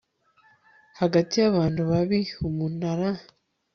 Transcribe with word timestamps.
hagati 0.99 1.33
y'abantu 1.41 1.81
babi 1.89 2.19
umunara 2.47 3.09